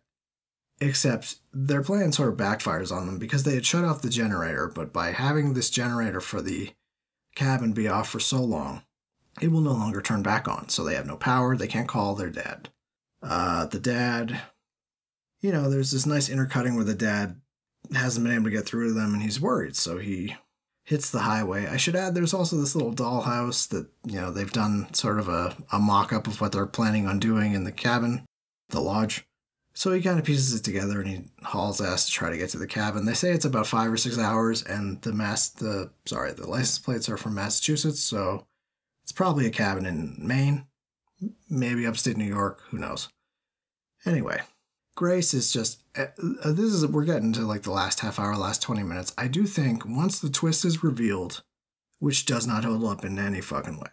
Except 0.79 1.35
their 1.53 1.83
plan 1.83 2.11
sort 2.11 2.29
of 2.29 2.37
backfires 2.37 2.91
on 2.91 3.05
them 3.05 3.19
because 3.19 3.43
they 3.43 3.53
had 3.53 3.65
shut 3.65 3.85
off 3.85 4.01
the 4.01 4.09
generator, 4.09 4.67
but 4.67 4.91
by 4.91 5.11
having 5.11 5.53
this 5.53 5.69
generator 5.69 6.19
for 6.19 6.41
the 6.41 6.71
cabin 7.35 7.71
be 7.71 7.87
off 7.87 8.09
for 8.09 8.19
so 8.19 8.41
long, 8.43 8.81
it 9.39 9.51
will 9.51 9.61
no 9.61 9.73
longer 9.73 10.01
turn 10.01 10.23
back 10.23 10.47
on. 10.47 10.69
So 10.69 10.83
they 10.83 10.95
have 10.95 11.05
no 11.05 11.17
power, 11.17 11.55
they 11.55 11.67
can't 11.67 11.87
call, 11.87 12.15
they're 12.15 12.31
dead. 12.31 12.69
Uh, 13.21 13.67
the 13.67 13.79
dad, 13.79 14.41
you 15.39 15.51
know, 15.51 15.69
there's 15.69 15.91
this 15.91 16.07
nice 16.07 16.29
intercutting 16.29 16.75
where 16.75 16.83
the 16.83 16.95
dad 16.95 17.39
hasn't 17.93 18.25
been 18.25 18.33
able 18.33 18.45
to 18.45 18.49
get 18.49 18.65
through 18.65 18.87
to 18.87 18.93
them 18.93 19.13
and 19.13 19.21
he's 19.21 19.39
worried. 19.39 19.75
So 19.75 19.99
he 19.99 20.35
hits 20.83 21.09
the 21.09 21.19
highway. 21.19 21.67
I 21.67 21.77
should 21.77 21.95
add 21.95 22.15
there's 22.15 22.33
also 22.33 22.57
this 22.57 22.75
little 22.75 22.93
dollhouse 22.93 23.67
that, 23.69 23.87
you 24.05 24.19
know, 24.19 24.31
they've 24.31 24.51
done 24.51 24.93
sort 24.93 25.19
of 25.19 25.29
a, 25.29 25.55
a 25.71 25.79
mock 25.79 26.11
up 26.11 26.27
of 26.27 26.41
what 26.41 26.51
they're 26.51 26.65
planning 26.65 27.07
on 27.07 27.19
doing 27.19 27.53
in 27.53 27.63
the 27.63 27.71
cabin, 27.71 28.25
the 28.69 28.81
lodge. 28.81 29.25
So 29.73 29.93
he 29.93 30.01
kind 30.01 30.19
of 30.19 30.25
pieces 30.25 30.53
it 30.53 30.63
together 30.63 30.99
and 30.99 31.09
he 31.09 31.21
hauls 31.43 31.79
ass 31.79 32.05
to 32.05 32.11
try 32.11 32.29
to 32.29 32.37
get 32.37 32.49
to 32.49 32.57
the 32.57 32.67
cabin. 32.67 33.05
They 33.05 33.13
say 33.13 33.31
it's 33.31 33.45
about 33.45 33.67
five 33.67 33.91
or 33.91 33.97
six 33.97 34.19
hours, 34.19 34.63
and 34.63 35.01
the 35.01 35.13
mass 35.13 35.47
the 35.47 35.91
sorry 36.05 36.33
the 36.33 36.47
license 36.47 36.79
plates 36.79 37.07
are 37.07 37.17
from 37.17 37.35
Massachusetts, 37.35 38.01
so 38.01 38.45
it's 39.03 39.13
probably 39.13 39.45
a 39.45 39.51
cabin 39.51 39.85
in 39.85 40.17
Maine, 40.19 40.65
maybe 41.49 41.87
upstate 41.87 42.17
New 42.17 42.25
York. 42.25 42.61
Who 42.69 42.79
knows? 42.79 43.07
Anyway, 44.05 44.41
Grace 44.95 45.33
is 45.33 45.51
just 45.51 45.81
uh, 45.97 46.07
uh, 46.43 46.51
this 46.51 46.73
is 46.73 46.85
we're 46.85 47.05
getting 47.05 47.33
to 47.33 47.41
like 47.41 47.63
the 47.63 47.71
last 47.71 48.01
half 48.01 48.19
hour, 48.19 48.35
last 48.35 48.61
20 48.61 48.83
minutes. 48.83 49.13
I 49.17 49.27
do 49.27 49.45
think 49.45 49.85
once 49.85 50.19
the 50.19 50.29
twist 50.29 50.65
is 50.65 50.83
revealed, 50.83 51.43
which 51.99 52.25
does 52.25 52.47
not 52.47 52.63
hold 52.63 52.83
up 52.83 53.03
in 53.03 53.19
any 53.19 53.41
fucking 53.41 53.77
way. 53.77 53.89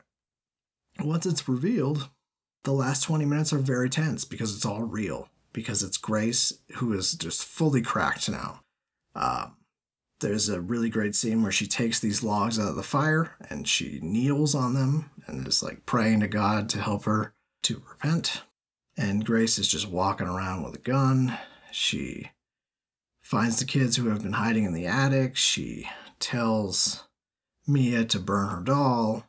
Once 1.01 1.27
it's 1.27 1.49
revealed, 1.49 2.09
the 2.65 2.73
last 2.73 3.05
20 3.05 3.25
minutes 3.25 3.53
are 3.53 3.59
very 3.59 3.89
tense 3.89 4.25
because 4.25 4.55
it's 4.55 4.67
all 4.67 4.83
real 4.83 5.29
because 5.53 5.83
it's 5.83 5.97
Grace 5.97 6.53
who 6.77 6.93
is 6.93 7.13
just 7.13 7.45
fully 7.45 7.83
cracked 7.83 8.29
now. 8.29 8.61
Um, 9.15 9.57
there's 10.21 10.49
a 10.49 10.61
really 10.61 10.91
great 10.91 11.15
scene 11.15 11.43
where 11.43 11.53
she 11.53 11.67
takes 11.67 12.01
these 12.01 12.23
logs 12.25 12.59
out 12.59 12.69
of 12.69 12.77
the 12.77 12.83
fire 12.83 13.37
and 13.49 13.69
she 13.69 14.01
kneels 14.03 14.55
on 14.55 14.75
them 14.75 15.11
and 15.27 15.47
is 15.47 15.63
like 15.63 15.87
praying 15.87 16.21
to 16.21 16.29
God 16.29 16.69
to 16.71 16.81
help 16.81 17.05
her 17.05 17.33
to 17.63 17.83
repent. 17.89 18.43
And 18.99 19.25
Grace 19.25 19.59
is 19.59 19.69
just 19.69 19.89
walking 19.89 20.27
around 20.27 20.65
with 20.65 20.75
a 20.75 20.79
gun. 20.79 21.39
She 21.71 22.31
finds 23.23 23.59
the 23.59 23.65
kids 23.65 23.97
who 23.97 24.09
have 24.09 24.25
been 24.25 24.33
hiding 24.33 24.65
in 24.65 24.75
the 24.75 24.87
attic. 24.87 25.37
She 25.37 25.89
tells 26.19 27.05
Mia 27.65 28.05
to 28.07 28.19
burn 28.19 28.49
her 28.49 28.61
doll. 28.61 29.25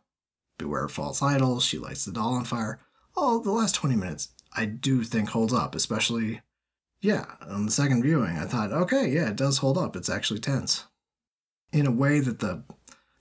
Beware 0.58 0.86
of 0.86 0.92
false 0.92 1.22
idols. 1.22 1.64
She 1.64 1.78
lights 1.78 2.04
the 2.04 2.12
doll 2.12 2.34
on 2.34 2.46
fire. 2.46 2.80
Oh, 3.16 3.40
the 3.40 3.52
last 3.52 3.76
20 3.76 3.96
minutes 3.96 4.30
I 4.56 4.66
do 4.66 5.04
think 5.04 5.30
holds 5.30 5.54
up, 5.54 5.76
especially, 5.76 6.42
yeah, 7.02 7.26
on 7.48 7.68
the 7.68 7.72
second 7.72 8.02
viewing. 8.02 8.38
I 8.38 8.46
thought, 8.46 8.72
okay, 8.72 9.08
yeah, 9.08 9.30
it 9.30 9.36
does 9.36 9.60
hold 9.60 9.78
up. 9.78 9.96
It's 9.96 10.10
actually 10.10 10.40
tense 10.40 10.86
in 11.72 11.86
a 11.86 11.92
way 11.92 12.20
that 12.20 12.40
the 12.40 12.64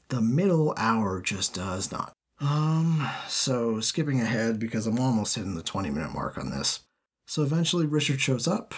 the 0.08 0.22
middle 0.22 0.72
hour 0.78 1.20
just 1.20 1.54
does 1.54 1.92
not. 1.92 2.14
Um, 2.40 3.08
so 3.26 3.80
skipping 3.80 4.20
ahead 4.20 4.58
because 4.58 4.86
I'm 4.86 5.00
almost 5.00 5.34
hitting 5.34 5.54
the 5.54 5.62
20 5.62 5.90
minute 5.90 6.12
mark 6.12 6.38
on 6.38 6.50
this. 6.50 6.80
So 7.26 7.42
eventually 7.42 7.86
Richard 7.86 8.20
shows 8.20 8.46
up. 8.46 8.74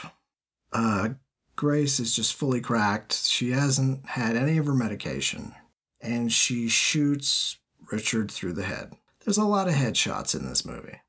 Uh, 0.73 1.11
Grace 1.57 2.01
is 2.01 2.17
just 2.17 2.35
fully 2.35 2.61
cracked. 2.61 3.15
She 3.15 3.51
hasn't 3.51 4.07
had 4.07 4.37
any 4.37 4.57
of 4.57 4.67
her 4.67 4.75
medication. 4.75 5.55
And 6.01 6.33
she 6.33 6.69
shoots 6.69 7.59
Richard 7.93 8.31
through 8.31 8.55
the 8.55 8.65
head. 8.65 8.95
There's 9.25 9.37
a 9.37 9.45
lot 9.45 9.69
of 9.69 9.75
headshots 9.75 10.35
in 10.35 10.49
this 10.49 10.65
movie. 10.65 11.01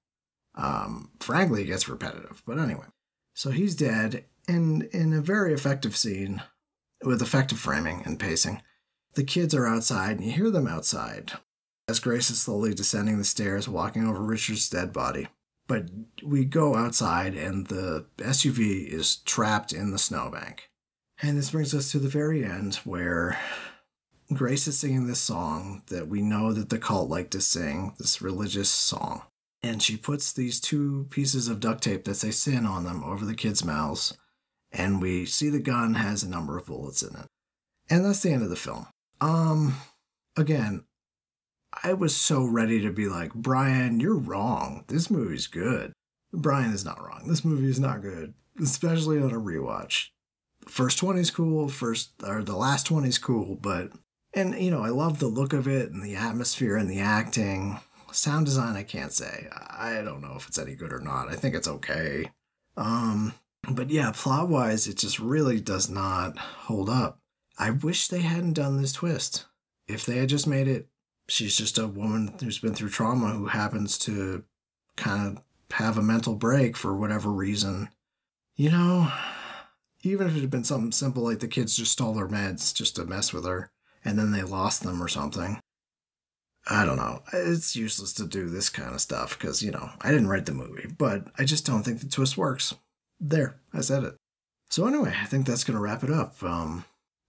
Um, 0.56 1.12
frankly, 1.20 1.64
it 1.64 1.68
gets 1.68 1.88
repetitive, 1.88 2.44
but 2.46 2.60
anyway. 2.60 2.88
So 3.34 3.52
he's 3.52 3.76
dead, 3.76 4.26
and 4.48 4.84
in 4.84 5.14
a 5.14 5.22
very 5.22 5.54
effective 5.54 5.96
scene, 5.96 6.42
with 7.04 7.22
effective 7.22 7.58
framing 7.58 8.04
and 8.06 8.20
pacing, 8.20 8.62
the 9.14 9.24
kids 9.24 9.56
are 9.56 9.66
outside, 9.66 10.18
and 10.18 10.26
you 10.26 10.34
hear 10.34 10.52
them 10.52 10.68
outside 10.68 11.32
as 11.88 12.00
Grace 12.00 12.30
is 12.30 12.42
slowly 12.42 12.74
descending 12.74 13.18
the 13.18 13.24
stairs, 13.24 13.68
walking 13.68 14.08
over 14.08 14.22
Richard's 14.22 14.70
dead 14.70 14.94
body. 14.94 15.28
But 15.68 15.90
we 16.24 16.46
go 16.46 16.76
outside, 16.76 17.36
and 17.36 17.68
the 17.68 18.06
SUV 18.18 18.88
is 18.88 19.18
trapped 19.18 19.72
in 19.74 19.92
the 19.92 19.98
snowbank. 19.98 20.70
And 21.22 21.38
this 21.38 21.52
brings 21.52 21.74
us 21.74 21.92
to 21.92 22.00
the 22.00 22.10
very 22.10 22.44
end, 22.44 22.76
where 22.78 23.40
Grace 24.34 24.68
is 24.68 24.80
singing 24.80 25.08
this 25.08 25.20
song 25.20 25.84
that 25.88 26.08
we 26.08 26.22
know 26.22 26.54
that 26.54 26.70
the 26.70 26.80
cult 26.80 27.10
like 27.10 27.30
to 27.32 27.42
sing, 27.42 27.94
this 27.98 28.22
religious 28.22 28.70
song. 28.70 29.24
And 29.64 29.84
she 29.84 29.98
puts 29.98 30.34
these 30.34 30.60
two 30.60 31.08
pieces 31.10 31.48
of 31.48 31.60
duct 31.60 31.84
tape 31.84 32.06
that 32.06 32.16
say 32.16 32.32
sin 32.32 32.66
on 32.66 32.84
them 32.84 33.04
over 33.04 33.26
the 33.26 33.36
kids' 33.36 33.64
mouths. 33.64 34.18
And 34.72 35.02
we 35.02 35.26
see 35.26 35.50
the 35.50 35.60
gun 35.60 35.96
has 35.96 36.24
a 36.24 36.30
number 36.30 36.58
of 36.58 36.66
bullets 36.66 37.04
in 37.04 37.16
it. 37.16 37.28
And 37.90 38.06
that's 38.06 38.22
the 38.22 38.32
end 38.32 38.44
of 38.44 38.50
the 38.50 38.56
film. 38.56 38.88
Um, 39.20 39.76
again, 40.38 40.86
I 41.84 41.94
was 41.94 42.16
so 42.16 42.44
ready 42.44 42.82
to 42.82 42.92
be 42.92 43.08
like, 43.08 43.34
Brian, 43.34 44.00
you're 44.00 44.18
wrong. 44.18 44.84
This 44.88 45.10
movie's 45.10 45.48
good. 45.48 45.94
Brian 46.34 46.72
is 46.72 46.86
not 46.86 47.02
wrong. 47.02 47.24
This 47.28 47.44
movie 47.44 47.70
is 47.70 47.80
not 47.80 48.02
good, 48.02 48.34
especially 48.62 49.22
on 49.22 49.32
a 49.32 49.40
rewatch. 49.40 50.08
First 50.68 51.00
20 51.00 51.20
is 51.20 51.32
cool, 51.32 51.68
first 51.70 52.12
or 52.24 52.44
the 52.44 52.56
last 52.56 52.86
20 52.86 53.08
is 53.08 53.18
cool, 53.18 53.56
but 53.56 53.92
and 54.34 54.58
you 54.60 54.72
know, 54.72 54.84
I 54.84 54.90
love 54.90 55.20
the 55.20 55.28
look 55.28 55.54
of 55.54 55.68
it 55.68 55.92
and 55.92 56.04
the 56.04 56.16
atmosphere 56.16 56.78
and 56.78 56.90
the 56.90 57.00
acting. 57.00 57.80
Sound 58.12 58.46
design 58.46 58.76
I 58.76 58.84
can't 58.84 59.12
say. 59.12 59.48
I 59.52 60.02
don't 60.04 60.22
know 60.22 60.36
if 60.36 60.48
it's 60.48 60.60
any 60.60 60.76
good 60.76 60.94
or 60.94 61.00
not. 61.00 61.30
I 61.30 61.36
think 61.36 61.56
it's 61.56 61.68
okay. 61.68 62.32
Um 62.78 63.34
but 63.70 63.90
yeah, 63.90 64.12
plot 64.14 64.50
wise 64.50 64.88
it 64.88 64.98
just 64.98 65.20
really 65.20 65.60
does 65.60 65.90
not 65.90 66.38
hold 66.38 66.90
up. 66.90 67.20
I 67.58 67.72
wish 67.72 68.08
they 68.08 68.22
hadn't 68.22 68.54
done 68.54 68.78
this 68.78 68.94
twist. 68.94 69.46
If 69.88 70.06
they 70.06 70.18
had 70.18 70.30
just 70.30 70.48
made 70.48 70.68
it 70.68 70.88
she's 71.32 71.56
just 71.56 71.78
a 71.78 71.88
woman 71.88 72.34
who's 72.42 72.60
been 72.60 72.76
through 72.76 72.90
trauma 72.90 73.30
who 73.30 73.48
happens 73.48 73.98
to 73.98 74.44
kind 74.98 75.38
of 75.38 75.44
have 75.78 75.98
a 75.98 76.02
mental 76.02 76.36
break 76.36 76.76
for 76.76 76.96
whatever 76.96 77.32
reason. 77.32 77.90
You 78.58 78.72
know, 78.72 79.12
even 80.04 80.28
if 80.28 80.36
it 80.36 80.42
had 80.42 80.50
been 80.50 80.66
something 80.66 80.92
simple 80.92 81.24
like 81.24 81.40
the 81.40 81.48
kids 81.48 81.78
just 81.78 81.94
stole 81.94 82.14
their 82.14 82.28
meds 82.28 82.74
just 82.74 82.98
to 82.98 83.06
mess 83.06 83.32
with 83.32 83.46
her 83.46 83.72
and 84.04 84.20
then 84.20 84.32
they 84.32 84.44
lost 84.44 84.84
them 84.84 85.02
or 85.02 85.08
something. 85.08 85.60
I 86.70 86.86
don't 86.86 86.98
know. 86.98 87.24
It's 87.34 87.76
useless 87.76 88.14
to 88.14 88.28
do 88.28 88.50
this 88.50 88.70
kind 88.70 88.94
of 88.94 89.02
stuff 89.02 89.40
because, 89.40 89.64
you 89.64 89.72
know, 89.72 89.90
I 90.02 90.12
didn't 90.12 90.28
write 90.28 90.46
the 90.46 90.52
movie, 90.52 90.88
but 90.96 91.28
I 91.40 91.46
just 91.46 91.66
don't 91.66 91.84
think 91.84 92.02
the 92.02 92.10
twist 92.10 92.38
works. 92.38 92.76
There, 93.20 93.56
I 93.74 93.82
said 93.82 94.04
it. 94.04 94.16
So, 94.70 94.86
anyway, 94.86 95.16
I 95.20 95.26
think 95.26 95.48
that's 95.48 95.64
going 95.64 95.76
to 95.76 95.82
wrap 95.82 96.04
it 96.04 96.12
up. 96.12 96.42
Um, 96.44 96.86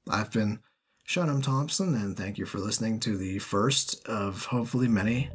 I've 0.09 0.30
been 0.30 0.61
Sean 1.04 1.28
M. 1.28 1.42
Thompson, 1.42 1.94
and 1.94 2.16
thank 2.16 2.38
you 2.38 2.47
for 2.47 2.59
listening 2.59 3.00
to 3.00 3.16
the 3.16 3.38
first 3.38 4.06
of 4.09 4.47
hopefully 4.47 4.88
many 4.88 5.30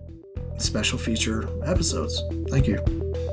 special 0.57 0.97
feature 0.97 1.47
episodes. 1.63 2.21
Thank 2.49 2.67
you. 2.67 3.26